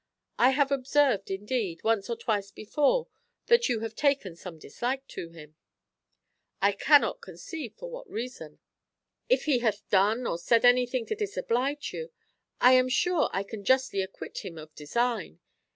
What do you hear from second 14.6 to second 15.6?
design.